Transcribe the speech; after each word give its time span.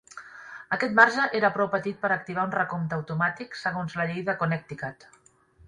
Aquest 0.77 0.95
marge 0.99 1.25
era 1.39 1.51
prou 1.57 1.69
petit 1.75 1.99
per 2.05 2.11
activar 2.15 2.47
un 2.51 2.55
recompte 2.57 2.99
automàtic 2.99 3.61
segons 3.63 3.99
la 4.01 4.11
llei 4.13 4.27
de 4.31 4.39
Connecticut. 4.43 5.11